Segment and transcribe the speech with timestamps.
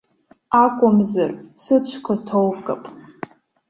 [0.63, 1.31] Акәымзар,
[1.61, 2.83] сыцәқәа ҭоукып.